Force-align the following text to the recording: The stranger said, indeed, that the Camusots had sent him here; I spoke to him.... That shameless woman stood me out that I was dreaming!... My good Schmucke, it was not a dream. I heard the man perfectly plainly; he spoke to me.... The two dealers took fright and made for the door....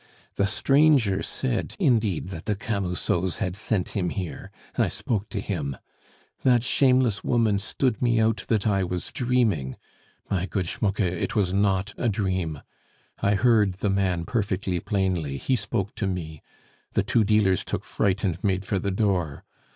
The 0.33 0.47
stranger 0.47 1.21
said, 1.21 1.75
indeed, 1.77 2.29
that 2.29 2.45
the 2.47 2.55
Camusots 2.55 3.37
had 3.37 3.55
sent 3.55 3.89
him 3.89 4.09
here; 4.09 4.49
I 4.75 4.87
spoke 4.87 5.29
to 5.29 5.39
him.... 5.39 5.77
That 6.41 6.63
shameless 6.63 7.23
woman 7.23 7.59
stood 7.59 8.01
me 8.01 8.19
out 8.19 8.45
that 8.47 8.65
I 8.65 8.83
was 8.83 9.11
dreaming!... 9.11 9.75
My 10.27 10.47
good 10.47 10.65
Schmucke, 10.65 11.01
it 11.01 11.35
was 11.35 11.53
not 11.53 11.93
a 11.99 12.09
dream. 12.09 12.63
I 13.21 13.35
heard 13.35 13.73
the 13.75 13.91
man 13.91 14.25
perfectly 14.25 14.79
plainly; 14.79 15.37
he 15.37 15.55
spoke 15.55 15.93
to 15.97 16.07
me.... 16.07 16.41
The 16.93 17.03
two 17.03 17.23
dealers 17.23 17.63
took 17.63 17.83
fright 17.83 18.23
and 18.23 18.43
made 18.43 18.65
for 18.65 18.79
the 18.79 18.89
door.... 18.89 19.43